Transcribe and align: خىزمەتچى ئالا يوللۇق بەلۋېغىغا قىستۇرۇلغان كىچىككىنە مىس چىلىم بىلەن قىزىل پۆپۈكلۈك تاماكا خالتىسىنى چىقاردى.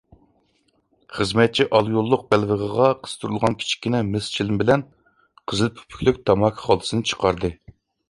خىزمەتچى 1.17 1.67
ئالا 1.67 1.93
يوللۇق 1.97 2.23
بەلۋېغىغا 2.31 2.89
قىستۇرۇلغان 3.05 3.59
كىچىككىنە 3.61 4.03
مىس 4.11 4.33
چىلىم 4.39 4.61
بىلەن 4.65 4.87
قىزىل 5.53 5.75
پۆپۈكلۈك 5.79 6.23
تاماكا 6.33 6.69
خالتىسىنى 6.69 7.11
چىقاردى. 7.13 7.59